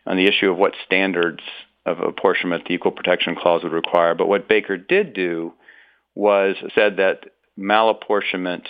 [0.05, 1.41] on the issue of what standards
[1.85, 4.13] of apportionment the Equal Protection Clause would require.
[4.13, 5.53] But what Baker did do
[6.15, 7.25] was said that
[7.57, 8.65] malapportionment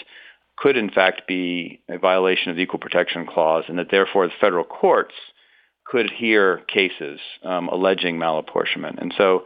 [0.56, 4.34] could in fact be a violation of the Equal Protection Clause and that therefore the
[4.40, 5.16] federal courts
[5.91, 9.01] could hear cases um, alleging malapportionment.
[9.01, 9.43] And so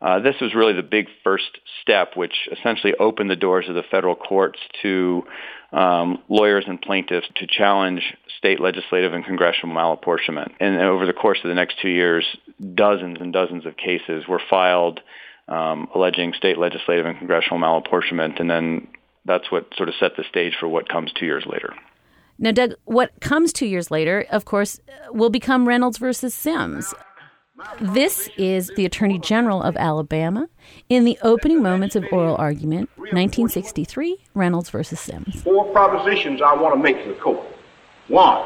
[0.00, 3.82] uh, this was really the big first step, which essentially opened the doors of the
[3.90, 5.24] federal courts to
[5.72, 8.02] um, lawyers and plaintiffs to challenge
[8.38, 10.52] state legislative and congressional malapportionment.
[10.60, 12.24] And over the course of the next two years,
[12.74, 15.00] dozens and dozens of cases were filed
[15.48, 18.86] um, alleging state legislative and congressional malapportionment, and then
[19.24, 21.74] that's what sort of set the stage for what comes two years later.
[22.40, 24.78] Now, Doug, what comes two years later, of course,
[25.10, 26.94] will become Reynolds versus Sims.
[27.80, 30.48] This is the Attorney General of Alabama
[30.88, 35.42] in the opening moments of oral argument, 1963, Reynolds versus Sims.
[35.42, 37.44] Four propositions I want to make to the court.
[38.06, 38.44] One,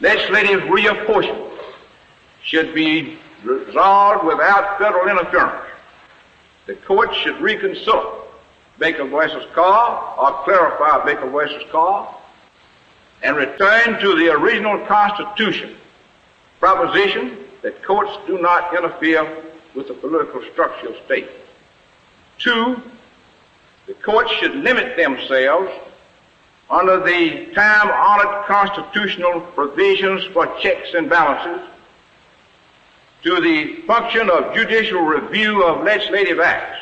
[0.00, 1.58] legislative reapportionment
[2.42, 5.66] should be resolved without federal interference.
[6.66, 8.02] The court should reconsider
[8.78, 12.16] Baker versus Carr or clarify Baker versus Carr
[13.22, 15.76] and return to the original Constitution
[16.58, 19.28] proposition that courts do not interfere
[19.74, 21.32] with the political structure of states.
[22.38, 22.80] Two,
[23.86, 25.70] the courts should limit themselves
[26.70, 31.68] under the time-honored constitutional provisions for checks and balances
[33.22, 36.78] to the function of judicial review of legislative acts.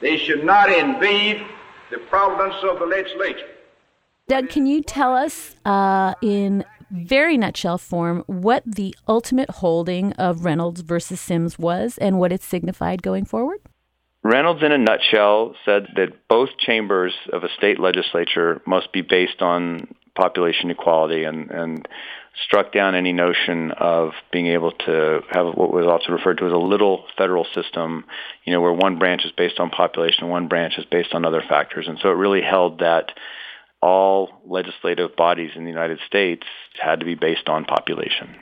[0.00, 1.44] They should not invade
[1.90, 3.48] the providence of the legislature.
[4.32, 10.46] Doug, can you tell us uh, in very nutshell form what the ultimate holding of
[10.46, 13.58] Reynolds versus Sims was and what it signified going forward?
[14.22, 19.42] Reynolds, in a nutshell, said that both chambers of a state legislature must be based
[19.42, 21.86] on population equality and, and
[22.46, 26.52] struck down any notion of being able to have what was also referred to as
[26.52, 28.06] a little federal system,
[28.44, 31.26] you know, where one branch is based on population and one branch is based on
[31.26, 31.86] other factors.
[31.86, 33.12] And so it really held that
[33.82, 36.46] all legislative bodies in the United States
[36.80, 38.36] had to be based on population.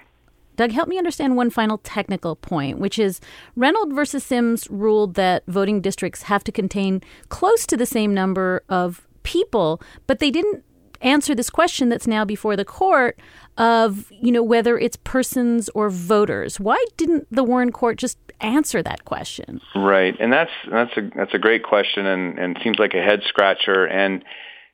[0.56, 3.20] Doug, help me understand one final technical point, which is
[3.56, 8.62] Reynolds versus Sims ruled that voting districts have to contain close to the same number
[8.68, 10.62] of people, but they didn't
[11.00, 13.18] answer this question that's now before the court
[13.56, 16.60] of, you know, whether it's persons or voters.
[16.60, 19.62] Why didn't the Warren court just answer that question?
[19.74, 20.14] Right.
[20.20, 23.86] And that's that's a that's a great question and, and seems like a head scratcher
[23.86, 24.22] and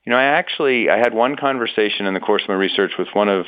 [0.06, 3.08] you know, I actually I had one conversation in the course of my research with
[3.12, 3.46] one of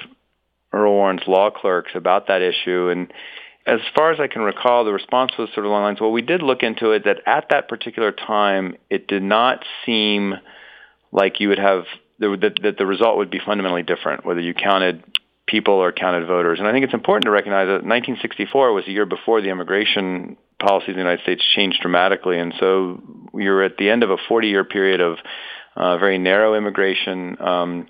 [0.72, 3.12] Earl Warren's law clerks about that issue, and
[3.66, 6.10] as far as I can recall, the response was sort of along the lines, well,
[6.10, 10.34] we did look into it that at that particular time, it did not seem
[11.12, 11.84] like you would have
[12.18, 15.04] that, that the result would be fundamentally different, whether you counted
[15.46, 16.58] people or counted voters.
[16.58, 20.36] And I think it's important to recognize that 1964 was a year before the immigration
[20.58, 23.00] policies in the United States changed dramatically, and so
[23.32, 25.18] were at the end of a 40-year period of
[25.78, 27.40] uh, very narrow immigration.
[27.40, 27.86] Um,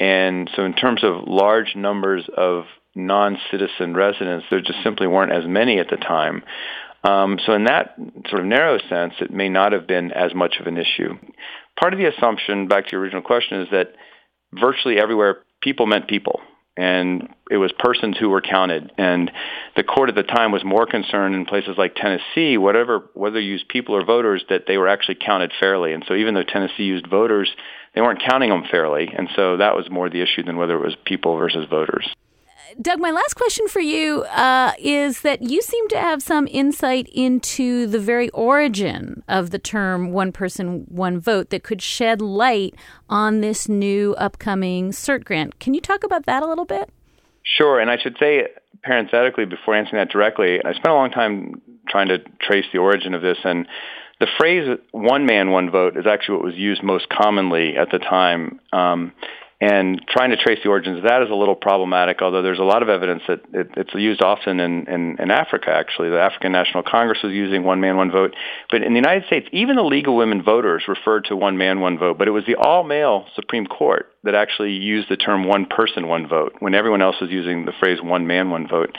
[0.00, 5.44] and so in terms of large numbers of non-citizen residents, there just simply weren't as
[5.46, 6.42] many at the time.
[7.04, 7.94] Um, so in that
[8.28, 11.14] sort of narrow sense, it may not have been as much of an issue.
[11.78, 13.94] Part of the assumption, back to your original question, is that
[14.52, 16.40] virtually everywhere people meant people.
[16.76, 18.92] And it was persons who were counted.
[18.98, 19.30] And
[19.76, 23.52] the court at the time was more concerned in places like Tennessee, whatever whether you
[23.52, 25.92] used people or voters, that they were actually counted fairly.
[25.92, 27.50] And so even though Tennessee used voters,
[27.94, 29.08] they weren't counting them fairly.
[29.16, 32.06] And so that was more the issue than whether it was people versus voters.
[32.80, 37.08] Doug, my last question for you uh, is that you seem to have some insight
[37.12, 42.74] into the very origin of the term one person, one vote that could shed light
[43.08, 45.58] on this new upcoming CERT grant.
[45.60, 46.90] Can you talk about that a little bit?
[47.44, 47.78] Sure.
[47.78, 48.48] And I should say,
[48.82, 53.14] parenthetically, before answering that directly, I spent a long time trying to trace the origin
[53.14, 53.38] of this.
[53.44, 53.68] And
[54.18, 57.98] the phrase one man, one vote is actually what was used most commonly at the
[57.98, 58.60] time.
[58.72, 59.12] Um,
[59.58, 62.64] and trying to trace the origins of that is a little problematic, although there's a
[62.64, 66.10] lot of evidence that it, it's used often in, in, in Africa, actually.
[66.10, 68.34] The African National Congress was using one man, one vote.
[68.70, 71.80] But in the United States, even the League of Women Voters referred to one man,
[71.80, 72.18] one vote.
[72.18, 76.28] But it was the all-male Supreme Court that actually used the term one person, one
[76.28, 78.94] vote, when everyone else was using the phrase one man, one vote.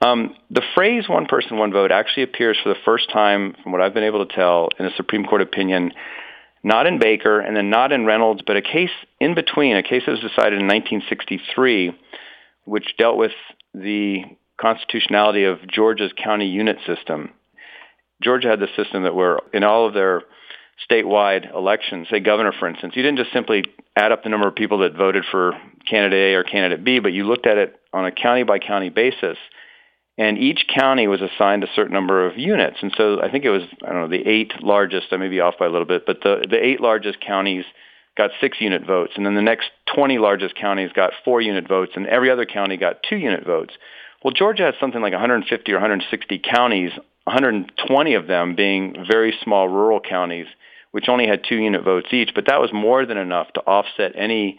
[0.00, 3.80] Um, the phrase one person, one vote actually appears for the first time, from what
[3.80, 5.92] I've been able to tell, in a Supreme Court opinion
[6.64, 8.90] not in Baker and then not in Reynolds, but a case
[9.20, 11.92] in between, a case that was decided in 1963,
[12.64, 13.32] which dealt with
[13.74, 14.22] the
[14.56, 17.30] constitutionality of Georgia's county unit system.
[18.22, 20.22] Georgia had the system that were in all of their
[20.90, 24.54] statewide elections, say governor, for instance, you didn't just simply add up the number of
[24.54, 25.52] people that voted for
[25.88, 28.88] candidate A or candidate B, but you looked at it on a county by county
[28.88, 29.36] basis
[30.16, 32.78] and each county was assigned a certain number of units.
[32.82, 35.08] And so I think it was I don't know the eight largest.
[35.12, 37.64] I may be off by a little bit, but the the eight largest counties
[38.16, 41.92] got six unit votes, and then the next 20 largest counties got four unit votes,
[41.96, 43.74] and every other county got two unit votes.
[44.22, 46.92] Well, Georgia has something like 150 or 160 counties,
[47.24, 50.46] 120 of them being very small rural counties,
[50.92, 52.30] which only had two unit votes each.
[52.34, 54.58] But that was more than enough to offset any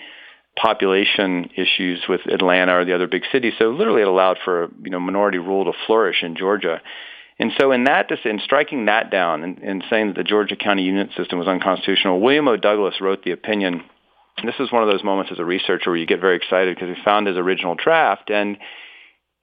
[0.59, 3.53] population issues with Atlanta or the other big cities.
[3.59, 6.81] So literally it allowed for you know minority rule to flourish in Georgia.
[7.37, 10.83] And so in that, in striking that down and, and saying that the Georgia County
[10.83, 12.55] unit system was unconstitutional, William O.
[12.55, 13.83] Douglas wrote the opinion.
[14.45, 16.95] This is one of those moments as a researcher where you get very excited because
[16.95, 18.57] he found his original draft and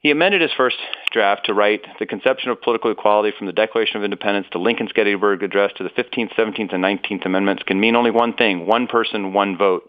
[0.02, 0.76] he amended his first
[1.12, 4.92] draft to write the conception of political equality from the Declaration of Independence to Lincoln's
[4.92, 8.88] Gettysburg Address to the 15th, 17th, and 19th Amendments can mean only one thing, one
[8.88, 9.88] person, one vote.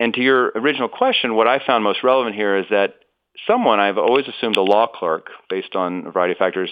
[0.00, 2.94] And to your original question, what I found most relevant here is that
[3.46, 6.70] someone, I've always assumed a law clerk, based on a variety of factors,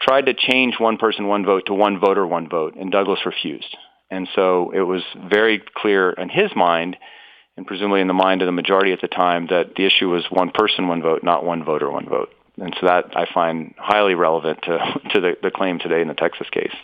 [0.00, 3.76] tried to change one person, one vote to one voter, one vote, and Douglas refused.
[4.10, 6.96] And so it was very clear in his mind,
[7.56, 10.24] and presumably in the mind of the majority at the time, that the issue was
[10.30, 12.30] one person, one vote, not one voter, one vote.
[12.58, 14.78] And so that I find highly relevant to,
[15.14, 16.74] to the, the claim today in the Texas case.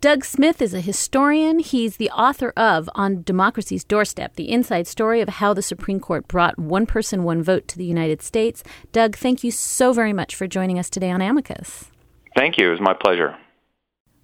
[0.00, 1.58] Doug Smith is a historian.
[1.58, 6.26] He's the author of On Democracy's Doorstep, the inside story of how the Supreme Court
[6.26, 8.64] brought one person, one vote to the United States.
[8.92, 11.90] Doug, thank you so very much for joining us today on Amicus.
[12.34, 12.68] Thank you.
[12.68, 13.36] It was my pleasure.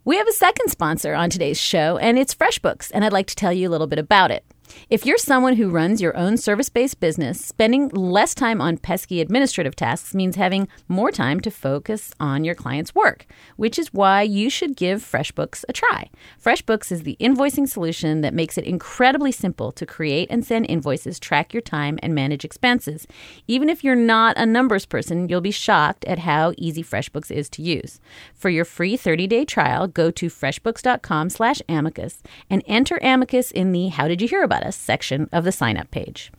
[0.06, 3.36] We have a second sponsor on today's show, and it's FreshBooks, and I'd like to
[3.36, 4.46] tell you a little bit about it.
[4.88, 9.20] If you're someone who runs your own service based business, spending less time on pesky
[9.20, 14.22] administrative tasks means having more time to focus on your client's work, which is why
[14.22, 16.10] you should give FreshBooks a try.
[16.42, 21.18] FreshBooks is the invoicing solution that makes it incredibly simple to create and send invoices,
[21.18, 23.06] track your time, and manage expenses.
[23.46, 27.48] Even if you're not a numbers person, you'll be shocked at how easy FreshBooks is
[27.50, 28.00] to use.
[28.34, 33.88] For your free 30-day trial, go to freshbooks.com slash amicus and enter Amicus in the
[33.88, 36.30] How Did You Hear About Section of the sign up page.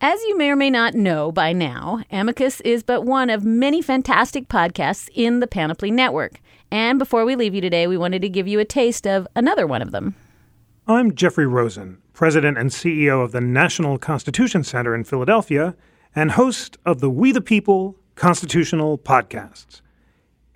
[0.00, 3.80] As you may or may not know by now, Amicus is but one of many
[3.80, 6.40] fantastic podcasts in the Panoply Network.
[6.70, 9.66] And before we leave you today, we wanted to give you a taste of another
[9.66, 10.14] one of them.
[10.86, 15.74] I'm Jeffrey Rosen, President and CEO of the National Constitution Center in Philadelphia
[16.14, 19.80] and host of the We the People Constitutional Podcasts.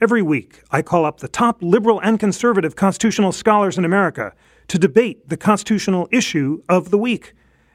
[0.01, 4.33] Every week, I call up the top liberal and conservative constitutional scholars in America
[4.71, 7.33] to debate the constitutional issue of the week.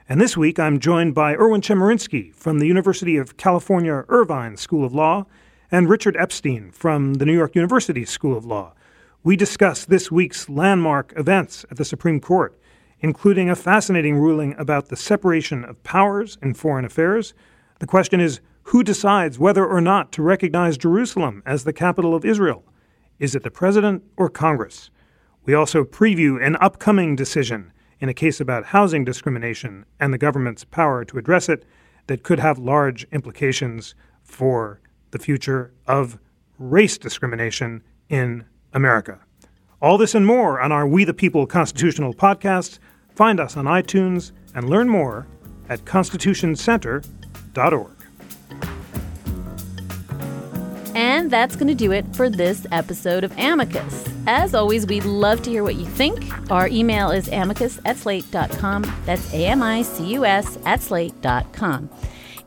[0.08, 4.86] And this week, I'm joined by Erwin Chemerinsky from the University of California Irvine School
[4.86, 5.26] of Law
[5.70, 8.74] and Richard Epstein from the New York University School of Law.
[9.26, 12.58] We discuss this week's landmark events at the Supreme Court,
[13.02, 17.34] including a fascinating ruling about the separation of powers in foreign affairs.
[17.80, 18.40] The question is
[18.70, 22.64] who decides whether or not to recognize Jerusalem as the capital of Israel?
[23.20, 24.92] Is it the president or Congress?
[25.46, 30.64] We also preview an upcoming decision in a case about housing discrimination and the government's
[30.64, 31.66] power to address it
[32.08, 34.80] that could have large implications for
[35.12, 36.18] the future of
[36.58, 39.20] race discrimination in America.
[39.82, 42.80] All this and more on our We the People constitutional podcast.
[43.16, 45.28] Find us on iTunes and learn more
[45.70, 47.92] at constitutioncenter.org.
[50.96, 54.15] And that's going to do it for this episode of Amicus.
[54.28, 56.26] As always, we'd love to hear what you think.
[56.52, 58.84] Our email is amicus at slate.com.
[59.06, 61.90] That's A M I C U S at slate.com.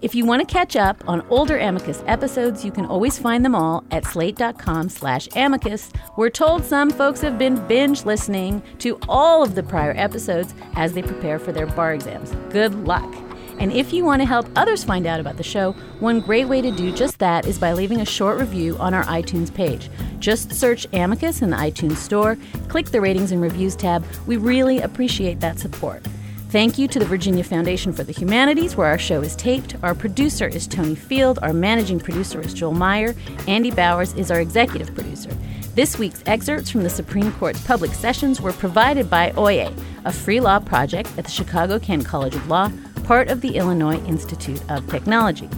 [0.00, 3.56] If you want to catch up on older Amicus episodes, you can always find them
[3.56, 5.90] all at slate.com slash amicus.
[6.16, 10.92] We're told some folks have been binge listening to all of the prior episodes as
[10.92, 12.30] they prepare for their bar exams.
[12.52, 13.27] Good luck.
[13.58, 16.60] And if you want to help others find out about the show, one great way
[16.62, 19.90] to do just that is by leaving a short review on our iTunes page.
[20.20, 22.36] Just search Amicus in the iTunes Store,
[22.68, 24.04] click the Ratings and Reviews tab.
[24.26, 26.04] We really appreciate that support.
[26.50, 29.76] Thank you to the Virginia Foundation for the Humanities, where our show is taped.
[29.82, 31.38] Our producer is Tony Field.
[31.42, 33.14] Our managing producer is Joel Meyer.
[33.46, 35.30] Andy Bowers is our executive producer.
[35.74, 40.40] This week's excerpts from the Supreme Court's public sessions were provided by Oyez, a free
[40.40, 42.72] law project at the Chicago Kent College of Law,
[43.08, 45.48] part of the Illinois Institute of Technology.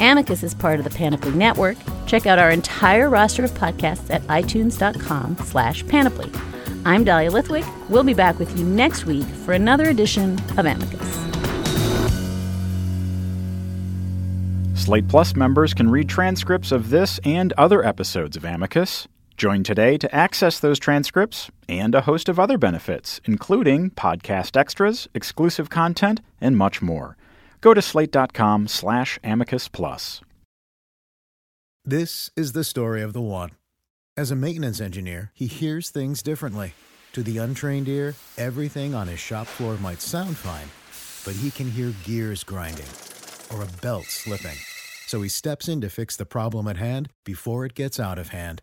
[0.00, 1.76] Amicus is part of the Panoply Network.
[2.06, 6.32] Check out our entire roster of podcasts at itunes.com slash panoply.
[6.86, 7.66] I'm Dahlia Lithwick.
[7.90, 11.14] We'll be back with you next week for another edition of Amicus.
[14.82, 19.06] Slate Plus members can read transcripts of this and other episodes of Amicus.
[19.38, 25.06] Join today to access those transcripts and a host of other benefits, including podcast extras,
[25.14, 27.16] exclusive content, and much more.
[27.60, 30.20] Go to slate.com slash amicus plus.
[31.84, 33.52] This is the story of the one.
[34.16, 36.74] As a maintenance engineer, he hears things differently.
[37.12, 40.68] To the untrained ear, everything on his shop floor might sound fine,
[41.24, 42.90] but he can hear gears grinding
[43.54, 44.58] or a belt slipping.
[45.06, 48.30] So he steps in to fix the problem at hand before it gets out of
[48.30, 48.62] hand.